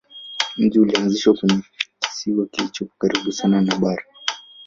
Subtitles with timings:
[0.57, 1.61] Mji ulianzishwa kwenye
[1.99, 4.03] kisiwa kilichopo karibu sana na bara.